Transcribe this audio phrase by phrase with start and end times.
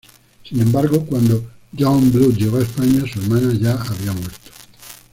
[0.43, 4.49] Sin embargo, cuando Youngblood llega a España, su hermana ya ha muerto.